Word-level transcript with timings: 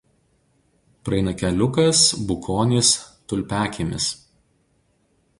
Praeina 1.09 1.33
keliukas 1.41 1.99
Bukonys–Tulpiakiemis. 2.31 4.07